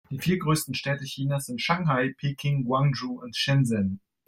Die 0.09 0.17
vier 0.17 0.39
größten 0.39 0.73
Städte 0.73 1.03
Chinas 1.05 1.45
sind 1.45 1.61
Shanghai, 1.61 2.15
Peking, 2.17 2.63
Guangzhou 2.63 3.19
und 3.21 3.35
Shenzhen. 3.35 3.99